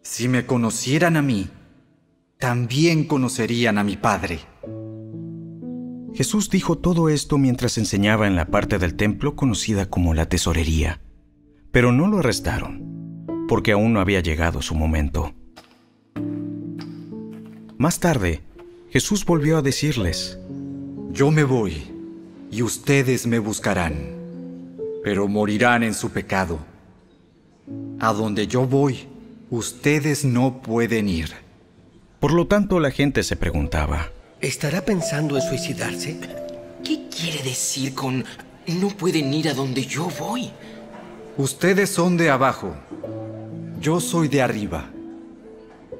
Si 0.00 0.28
me 0.28 0.46
conocieran 0.46 1.16
a 1.16 1.22
mí, 1.22 1.48
también 2.40 3.04
conocerían 3.04 3.76
a 3.76 3.84
mi 3.84 3.98
Padre. 3.98 4.40
Jesús 6.14 6.48
dijo 6.48 6.78
todo 6.78 7.10
esto 7.10 7.36
mientras 7.36 7.76
enseñaba 7.76 8.26
en 8.26 8.34
la 8.34 8.46
parte 8.46 8.78
del 8.78 8.94
templo 8.94 9.36
conocida 9.36 9.90
como 9.90 10.14
la 10.14 10.26
tesorería, 10.26 11.02
pero 11.70 11.92
no 11.92 12.08
lo 12.08 12.18
arrestaron, 12.18 13.26
porque 13.46 13.72
aún 13.72 13.92
no 13.92 14.00
había 14.00 14.20
llegado 14.20 14.62
su 14.62 14.74
momento. 14.74 15.34
Más 17.76 18.00
tarde, 18.00 18.40
Jesús 18.88 19.26
volvió 19.26 19.58
a 19.58 19.62
decirles, 19.62 20.38
Yo 21.12 21.30
me 21.30 21.44
voy, 21.44 21.92
y 22.50 22.62
ustedes 22.62 23.26
me 23.26 23.38
buscarán, 23.38 24.16
pero 25.04 25.28
morirán 25.28 25.82
en 25.82 25.92
su 25.92 26.08
pecado. 26.08 26.58
A 28.00 28.14
donde 28.14 28.46
yo 28.46 28.66
voy, 28.66 29.08
ustedes 29.50 30.24
no 30.24 30.62
pueden 30.62 31.06
ir. 31.06 31.49
Por 32.20 32.32
lo 32.32 32.46
tanto, 32.46 32.80
la 32.80 32.90
gente 32.90 33.22
se 33.22 33.34
preguntaba, 33.34 34.12
¿Estará 34.40 34.82
pensando 34.84 35.36
en 35.36 35.42
suicidarse? 35.42 36.16
¿Qué 36.82 37.08
quiere 37.08 37.42
decir 37.42 37.94
con 37.94 38.24
no 38.66 38.88
pueden 38.88 39.34
ir 39.34 39.50
a 39.50 39.54
donde 39.54 39.84
yo 39.84 40.08
voy? 40.18 40.50
Ustedes 41.36 41.90
son 41.90 42.16
de 42.16 42.30
abajo. 42.30 42.74
Yo 43.80 44.00
soy 44.00 44.28
de 44.28 44.40
arriba. 44.40 44.90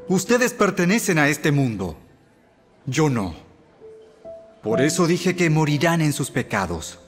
Ustedes 0.08 0.54
pertenecen 0.54 1.18
a 1.18 1.28
este 1.28 1.52
mundo. 1.52 1.98
Yo 2.86 3.10
no. 3.10 3.34
Por 4.62 4.80
eso 4.80 5.06
dije 5.06 5.36
que 5.36 5.50
morirán 5.50 6.00
en 6.00 6.14
sus 6.14 6.30
pecados. 6.30 6.98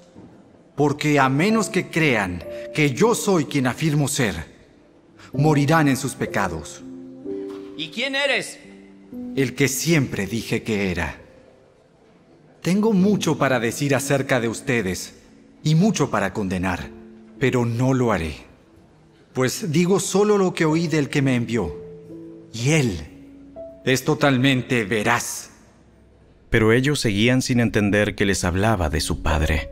Porque 0.75 1.19
a 1.19 1.31
menos 1.31 1.71
que 1.71 1.88
crean 1.88 2.45
que 2.75 2.92
yo 2.92 3.14
soy 3.14 3.47
quien 3.47 3.66
afirmo 3.66 4.09
ser, 4.09 4.35
morirán 5.33 5.88
en 5.88 5.97
sus 5.97 6.14
pecados. 6.14 6.83
¿Y 7.76 7.88
quién 7.88 8.14
eres? 8.14 8.59
El 9.35 9.55
que 9.55 9.69
siempre 9.69 10.27
dije 10.27 10.62
que 10.62 10.91
era. 10.91 11.19
Tengo 12.61 12.93
mucho 12.93 13.39
para 13.39 13.61
decir 13.61 13.95
acerca 13.95 14.41
de 14.41 14.49
ustedes 14.49 15.15
y 15.65 15.75
mucho 15.75 16.11
para 16.11 16.33
condenar, 16.35 16.91
pero 17.39 17.65
no 17.65 17.95
lo 17.95 18.12
haré. 18.12 18.35
Pues 19.33 19.73
digo 19.73 20.01
solo 20.01 20.37
lo 20.37 20.53
que 20.53 20.67
oí 20.67 20.87
del 20.87 21.09
que 21.09 21.23
me 21.23 21.35
envió. 21.35 21.75
Y 22.53 22.73
él 22.73 23.01
es 23.87 24.05
totalmente 24.05 24.85
veraz. 24.85 25.51
Pero 26.51 26.73
ellos 26.73 27.01
seguían 27.01 27.41
sin 27.41 27.61
entender 27.61 28.15
que 28.15 28.27
les 28.27 28.45
hablaba 28.45 28.91
de 28.91 29.01
su 29.01 29.23
Padre. 29.23 29.71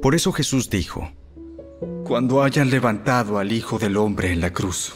Por 0.00 0.14
eso 0.14 0.32
Jesús 0.32 0.70
dijo, 0.70 1.12
Cuando 2.04 2.42
hayan 2.42 2.70
levantado 2.70 3.38
al 3.38 3.52
Hijo 3.52 3.78
del 3.78 3.98
Hombre 3.98 4.32
en 4.32 4.40
la 4.40 4.52
cruz, 4.54 4.94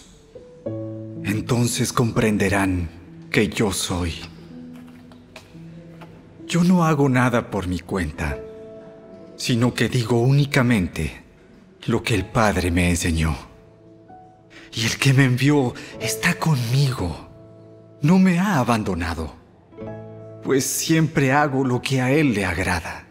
entonces 1.25 1.93
comprenderán 1.93 3.02
que 3.33 3.49
yo 3.49 3.73
soy. 3.73 4.15
Yo 6.47 6.63
no 6.63 6.85
hago 6.85 7.09
nada 7.09 7.51
por 7.51 7.67
mi 7.67 7.81
cuenta, 7.81 8.39
sino 9.37 9.73
que 9.73 9.89
digo 9.89 10.21
únicamente 10.21 11.23
lo 11.87 12.03
que 12.03 12.15
el 12.15 12.27
Padre 12.27 12.71
me 12.71 12.91
enseñó. 12.91 13.35
Y 14.75 14.85
el 14.85 14.99
que 14.99 15.15
me 15.15 15.25
envió 15.25 15.73
está 15.99 16.35
conmigo. 16.35 17.31
No 18.03 18.19
me 18.19 18.39
ha 18.39 18.59
abandonado, 18.59 19.35
pues 20.43 20.67
siempre 20.67 21.33
hago 21.33 21.65
lo 21.65 21.81
que 21.81 22.03
a 22.03 22.11
Él 22.11 22.35
le 22.35 22.45
agrada. 22.45 23.07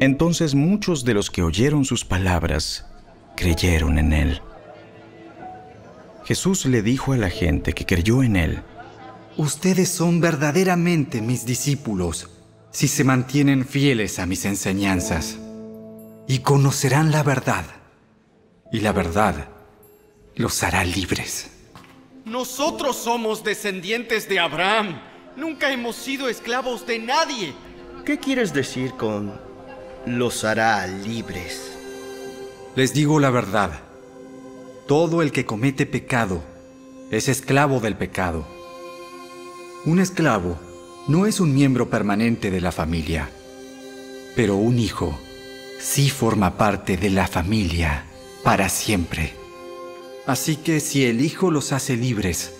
Entonces 0.00 0.54
muchos 0.56 1.04
de 1.04 1.14
los 1.14 1.30
que 1.30 1.42
oyeron 1.42 1.84
sus 1.84 2.04
palabras 2.04 2.86
creyeron 3.36 3.98
en 3.98 4.12
Él. 4.12 4.42
Jesús 6.24 6.66
le 6.66 6.82
dijo 6.82 7.12
a 7.12 7.16
la 7.16 7.30
gente 7.30 7.74
que 7.74 7.86
creyó 7.86 8.22
en 8.22 8.36
Él, 8.36 8.62
Ustedes 9.36 9.88
son 9.88 10.20
verdaderamente 10.20 11.22
mis 11.22 11.46
discípulos 11.46 12.28
si 12.72 12.88
se 12.88 13.04
mantienen 13.04 13.64
fieles 13.66 14.18
a 14.18 14.26
mis 14.26 14.44
enseñanzas 14.44 15.38
y 16.26 16.40
conocerán 16.40 17.10
la 17.10 17.22
verdad, 17.22 17.64
y 18.72 18.80
la 18.80 18.92
verdad 18.92 19.48
los 20.36 20.62
hará 20.62 20.84
libres. 20.84 21.50
Nosotros 22.24 22.96
somos 22.96 23.42
descendientes 23.42 24.28
de 24.28 24.38
Abraham. 24.38 25.00
Nunca 25.36 25.72
hemos 25.72 25.96
sido 25.96 26.28
esclavos 26.28 26.86
de 26.86 26.98
nadie. 26.98 27.54
¿Qué 28.04 28.18
quieres 28.18 28.52
decir 28.52 28.92
con 28.92 29.40
los 30.06 30.44
hará 30.44 30.86
libres? 30.86 31.76
Les 32.76 32.92
digo 32.92 33.18
la 33.18 33.30
verdad. 33.30 33.80
Todo 34.86 35.22
el 35.22 35.32
que 35.32 35.46
comete 35.46 35.86
pecado 35.86 36.42
es 37.10 37.28
esclavo 37.28 37.80
del 37.80 37.96
pecado. 37.96 38.59
Un 39.86 39.98
esclavo 39.98 40.58
no 41.08 41.24
es 41.24 41.40
un 41.40 41.54
miembro 41.54 41.88
permanente 41.88 42.50
de 42.50 42.60
la 42.60 42.70
familia, 42.70 43.30
pero 44.36 44.56
un 44.56 44.78
hijo 44.78 45.18
sí 45.78 46.10
forma 46.10 46.58
parte 46.58 46.98
de 46.98 47.08
la 47.08 47.26
familia 47.26 48.04
para 48.44 48.68
siempre. 48.68 49.32
Así 50.26 50.56
que 50.56 50.80
si 50.80 51.06
el 51.06 51.22
Hijo 51.22 51.50
los 51.50 51.72
hace 51.72 51.96
libres, 51.96 52.52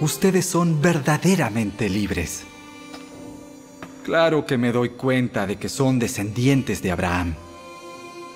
ustedes 0.00 0.46
son 0.46 0.80
verdaderamente 0.80 1.90
libres. 1.90 2.44
Claro 4.02 4.46
que 4.46 4.56
me 4.56 4.72
doy 4.72 4.88
cuenta 4.90 5.46
de 5.46 5.56
que 5.56 5.68
son 5.68 5.98
descendientes 5.98 6.80
de 6.80 6.92
Abraham. 6.92 7.34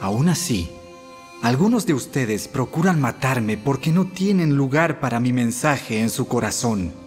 Aún 0.03 0.29
así, 0.29 0.69
algunos 1.43 1.87
de 1.87 1.95
ustedes 1.95 2.47
procuran 2.47 3.01
matarme 3.01 3.57
porque 3.57 3.91
no 3.91 4.07
tienen 4.07 4.55
lugar 4.55 5.01
para 5.01 5.19
mi 5.19 5.33
mensaje 5.33 6.01
en 6.01 6.11
su 6.11 6.29
corazón. 6.29 7.06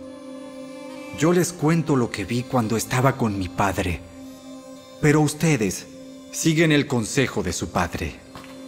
Yo 1.19 1.34
les 1.34 1.51
cuento 1.51 1.97
lo 1.97 2.10
que 2.10 2.23
vi 2.23 2.43
cuando 2.43 2.77
estaba 2.77 3.17
con 3.17 3.38
mi 3.38 3.49
padre, 3.49 3.99
pero 5.01 5.19
ustedes 5.19 5.86
siguen 6.32 6.71
el 6.71 6.88
consejo 6.88 7.43
de 7.43 7.51
su 7.51 7.71
padre. 7.71 8.15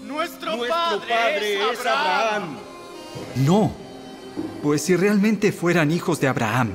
Nuestro, 0.05 0.57
Nuestro 0.57 0.75
padre, 1.07 1.71
es 1.71 1.79
Abraham. 1.79 2.57
No, 3.37 3.71
pues 4.61 4.81
si 4.81 4.97
realmente 4.97 5.53
fueran 5.53 5.91
hijos 5.91 6.19
de 6.19 6.27
Abraham, 6.27 6.71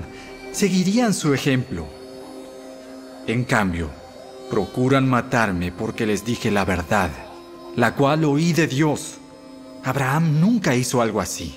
seguirían 0.50 1.12
su 1.12 1.34
ejemplo. 1.34 1.86
En 3.26 3.44
cambio, 3.44 3.90
procuran 4.50 5.06
matarme 5.06 5.72
porque 5.72 6.06
les 6.06 6.24
dije 6.24 6.50
la 6.50 6.64
verdad, 6.64 7.10
la 7.74 7.94
cual 7.94 8.24
oí 8.24 8.54
de 8.54 8.66
Dios. 8.66 9.18
Abraham 9.84 10.40
nunca 10.40 10.74
hizo 10.74 11.02
algo 11.02 11.20
así. 11.20 11.54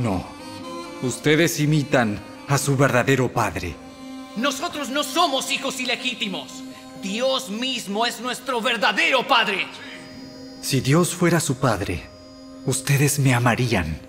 No, 0.00 0.24
ustedes 1.04 1.60
imitan 1.60 2.28
a 2.50 2.58
su 2.58 2.76
verdadero 2.76 3.32
padre. 3.32 3.76
Nosotros 4.36 4.88
no 4.88 5.04
somos 5.04 5.52
hijos 5.52 5.80
ilegítimos. 5.80 6.64
Dios 7.00 7.48
mismo 7.48 8.06
es 8.06 8.20
nuestro 8.20 8.60
verdadero 8.60 9.26
padre. 9.26 9.68
Si 10.60 10.80
Dios 10.80 11.14
fuera 11.14 11.38
su 11.38 11.58
padre, 11.58 12.02
ustedes 12.66 13.20
me 13.20 13.34
amarían, 13.34 14.00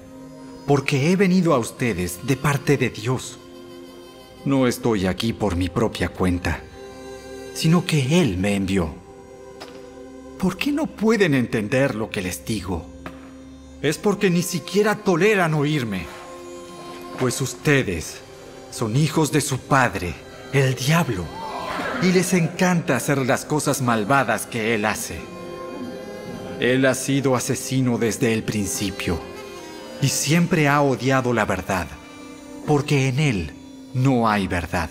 porque 0.65 1.11
he 1.11 1.15
venido 1.15 1.53
a 1.53 1.59
ustedes 1.59 2.25
de 2.25 2.35
parte 2.35 2.77
de 2.77 2.89
Dios. 2.89 3.37
No 4.43 4.65
estoy 4.65 5.05
aquí 5.05 5.33
por 5.33 5.55
mi 5.55 5.69
propia 5.69 6.09
cuenta, 6.09 6.61
sino 7.53 7.85
que 7.85 8.21
Él 8.21 8.37
me 8.37 8.55
envió. 8.55 8.95
¿Por 10.39 10.57
qué 10.57 10.71
no 10.71 10.87
pueden 10.87 11.35
entender 11.35 11.93
lo 11.93 12.09
que 12.09 12.23
les 12.23 12.43
digo? 12.43 12.87
Es 13.83 13.99
porque 13.99 14.31
ni 14.31 14.41
siquiera 14.41 14.95
toleran 14.95 15.53
oírme. 15.53 16.07
Pues 17.19 17.39
ustedes 17.39 18.21
son 18.71 18.95
hijos 18.95 19.31
de 19.31 19.41
su 19.41 19.59
padre, 19.59 20.15
el 20.53 20.75
diablo, 20.75 21.25
y 22.01 22.11
les 22.11 22.33
encanta 22.33 22.95
hacer 22.95 23.19
las 23.19 23.45
cosas 23.45 23.81
malvadas 23.81 24.47
que 24.47 24.73
él 24.73 24.85
hace. 24.85 25.19
Él 26.59 26.85
ha 26.85 26.95
sido 26.95 27.35
asesino 27.35 27.97
desde 27.97 28.33
el 28.33 28.43
principio 28.43 29.19
y 30.01 30.07
siempre 30.07 30.67
ha 30.67 30.81
odiado 30.81 31.33
la 31.33 31.45
verdad, 31.45 31.87
porque 32.65 33.07
en 33.07 33.19
él 33.19 33.53
no 33.93 34.29
hay 34.29 34.47
verdad. 34.47 34.89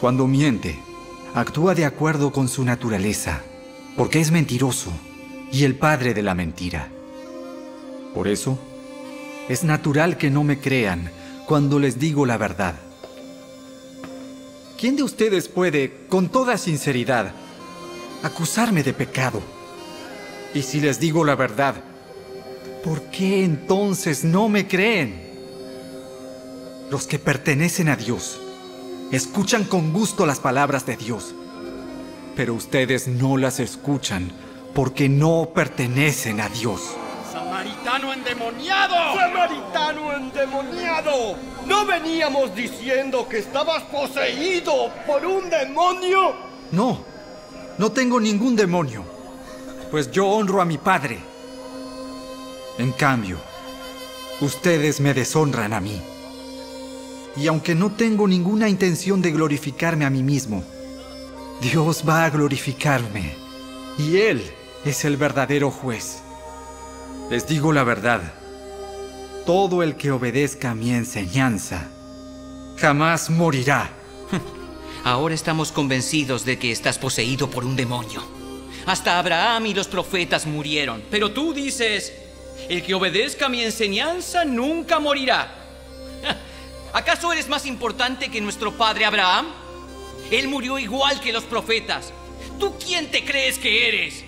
Cuando 0.00 0.26
miente, 0.26 0.78
actúa 1.34 1.74
de 1.74 1.84
acuerdo 1.84 2.32
con 2.32 2.48
su 2.48 2.64
naturaleza, 2.64 3.42
porque 3.96 4.20
es 4.20 4.30
mentiroso 4.30 4.92
y 5.50 5.64
el 5.64 5.76
padre 5.76 6.14
de 6.14 6.22
la 6.22 6.34
mentira. 6.34 6.88
Por 8.14 8.28
eso, 8.28 8.58
es 9.48 9.64
natural 9.64 10.16
que 10.16 10.30
no 10.30 10.44
me 10.44 10.58
crean 10.58 11.10
cuando 11.46 11.78
les 11.78 11.98
digo 11.98 12.26
la 12.26 12.36
verdad. 12.36 12.74
¿Quién 14.78 14.96
de 14.96 15.02
ustedes 15.02 15.48
puede, 15.48 16.06
con 16.08 16.28
toda 16.28 16.58
sinceridad, 16.58 17.32
acusarme 18.22 18.82
de 18.82 18.92
pecado? 18.92 19.40
Y 20.54 20.62
si 20.62 20.80
les 20.80 21.00
digo 21.00 21.24
la 21.24 21.34
verdad, 21.34 21.76
¿por 22.82 23.02
qué 23.04 23.44
entonces 23.44 24.24
no 24.24 24.48
me 24.48 24.66
creen? 24.68 25.22
Los 26.90 27.06
que 27.06 27.18
pertenecen 27.18 27.88
a 27.88 27.96
Dios 27.96 28.40
escuchan 29.10 29.64
con 29.64 29.92
gusto 29.92 30.26
las 30.26 30.40
palabras 30.40 30.86
de 30.86 30.96
Dios, 30.96 31.34
pero 32.36 32.54
ustedes 32.54 33.08
no 33.08 33.36
las 33.36 33.60
escuchan 33.60 34.30
porque 34.74 35.08
no 35.08 35.50
pertenecen 35.54 36.40
a 36.40 36.48
Dios. 36.48 36.80
¡Samaritano 37.94 38.12
endemoniado! 38.12 38.94
¡Samaritano 39.14 40.12
endemoniado! 40.16 41.36
¿No 41.64 41.86
veníamos 41.86 42.52
diciendo 42.52 43.28
que 43.28 43.38
estabas 43.38 43.84
poseído 43.84 44.90
por 45.06 45.24
un 45.24 45.48
demonio? 45.48 46.34
No, 46.72 47.04
no 47.78 47.92
tengo 47.92 48.18
ningún 48.18 48.56
demonio, 48.56 49.04
pues 49.92 50.10
yo 50.10 50.26
honro 50.26 50.60
a 50.60 50.64
mi 50.64 50.76
padre. 50.76 51.20
En 52.78 52.90
cambio, 52.90 53.38
ustedes 54.40 54.98
me 54.98 55.14
deshonran 55.14 55.72
a 55.72 55.80
mí. 55.80 56.02
Y 57.36 57.46
aunque 57.46 57.76
no 57.76 57.92
tengo 57.92 58.26
ninguna 58.26 58.68
intención 58.68 59.22
de 59.22 59.30
glorificarme 59.30 60.04
a 60.04 60.10
mí 60.10 60.24
mismo, 60.24 60.64
Dios 61.60 62.02
va 62.06 62.24
a 62.24 62.30
glorificarme. 62.30 63.36
Y 63.98 64.16
Él 64.16 64.42
es 64.84 65.04
el 65.04 65.16
verdadero 65.16 65.70
juez. 65.70 66.23
Les 67.34 67.48
digo 67.48 67.72
la 67.72 67.82
verdad. 67.82 68.22
Todo 69.44 69.82
el 69.82 69.96
que 69.96 70.12
obedezca 70.12 70.72
mi 70.76 70.92
enseñanza 70.92 71.88
jamás 72.76 73.28
morirá. 73.28 73.90
Ahora 75.04 75.34
estamos 75.34 75.72
convencidos 75.72 76.44
de 76.44 76.60
que 76.60 76.70
estás 76.70 76.96
poseído 76.96 77.50
por 77.50 77.64
un 77.64 77.74
demonio. 77.74 78.22
Hasta 78.86 79.18
Abraham 79.18 79.66
y 79.66 79.74
los 79.74 79.88
profetas 79.88 80.46
murieron. 80.46 81.02
Pero 81.10 81.32
tú 81.32 81.52
dices, 81.52 82.12
el 82.68 82.84
que 82.84 82.94
obedezca 82.94 83.48
mi 83.48 83.62
enseñanza 83.64 84.44
nunca 84.44 85.00
morirá. 85.00 85.52
¿Acaso 86.92 87.32
eres 87.32 87.48
más 87.48 87.66
importante 87.66 88.28
que 88.28 88.40
nuestro 88.40 88.70
padre 88.78 89.06
Abraham? 89.06 89.46
Él 90.30 90.46
murió 90.46 90.78
igual 90.78 91.20
que 91.20 91.32
los 91.32 91.42
profetas. 91.42 92.12
¿Tú 92.60 92.74
quién 92.78 93.10
te 93.10 93.24
crees 93.24 93.58
que 93.58 93.88
eres? 93.88 94.24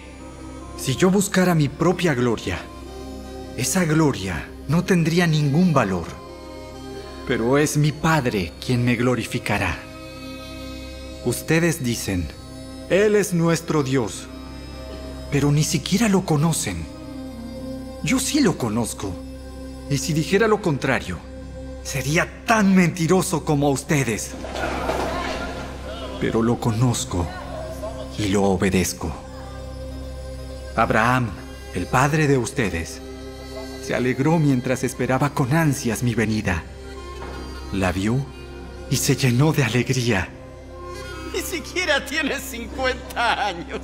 Si 0.76 0.96
yo 0.96 1.08
buscara 1.08 1.54
mi 1.54 1.68
propia 1.68 2.12
gloria, 2.12 2.58
esa 3.56 3.86
gloria 3.86 4.48
no 4.68 4.84
tendría 4.84 5.26
ningún 5.26 5.72
valor. 5.72 6.06
Pero 7.26 7.56
es 7.56 7.78
mi 7.78 7.90
Padre 7.90 8.52
quien 8.64 8.84
me 8.84 8.96
glorificará. 8.96 9.78
Ustedes 11.24 11.82
dicen, 11.82 12.28
Él 12.90 13.16
es 13.16 13.32
nuestro 13.32 13.82
Dios, 13.82 14.26
pero 15.30 15.50
ni 15.50 15.64
siquiera 15.64 16.08
lo 16.08 16.26
conocen. 16.26 16.84
Yo 18.02 18.18
sí 18.18 18.40
lo 18.40 18.58
conozco. 18.58 19.12
Y 19.88 19.98
si 19.98 20.12
dijera 20.12 20.48
lo 20.48 20.60
contrario, 20.60 21.18
sería 21.82 22.44
tan 22.44 22.74
mentiroso 22.74 23.44
como 23.44 23.70
ustedes. 23.70 24.32
Pero 26.20 26.42
lo 26.42 26.60
conozco 26.60 27.26
y 28.18 28.28
lo 28.28 28.42
obedezco. 28.42 29.12
Abraham, 30.76 31.30
el 31.74 31.86
padre 31.86 32.26
de 32.26 32.36
ustedes, 32.36 33.00
se 33.86 33.94
alegró 33.94 34.40
mientras 34.40 34.82
esperaba 34.82 35.30
con 35.30 35.54
ansias 35.54 36.02
mi 36.02 36.16
venida. 36.16 36.64
La 37.72 37.92
vio 37.92 38.16
y 38.90 38.96
se 38.96 39.14
llenó 39.14 39.52
de 39.52 39.62
alegría. 39.62 40.28
Ni 41.32 41.40
siquiera 41.40 42.04
tienes 42.04 42.40
50 42.40 43.46
años. 43.46 43.80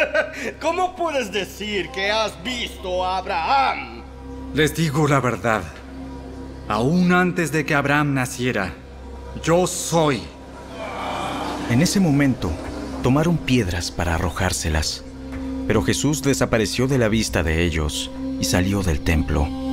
¿Cómo 0.62 0.96
puedes 0.96 1.30
decir 1.30 1.90
que 1.90 2.10
has 2.10 2.42
visto 2.42 3.04
a 3.04 3.18
Abraham? 3.18 4.02
Les 4.54 4.74
digo 4.74 5.06
la 5.06 5.20
verdad. 5.20 5.62
Aún 6.66 7.12
antes 7.12 7.52
de 7.52 7.66
que 7.66 7.74
Abraham 7.74 8.14
naciera, 8.14 8.72
yo 9.42 9.66
soy. 9.66 10.22
En 11.68 11.82
ese 11.82 12.00
momento, 12.00 12.50
tomaron 13.02 13.36
piedras 13.36 13.90
para 13.90 14.14
arrojárselas. 14.14 15.04
Pero 15.66 15.82
Jesús 15.82 16.22
desapareció 16.22 16.86
de 16.86 16.96
la 16.96 17.08
vista 17.08 17.42
de 17.42 17.62
ellos 17.62 18.10
y 18.40 18.44
salió 18.44 18.82
del 18.82 19.00
templo. 19.00 19.63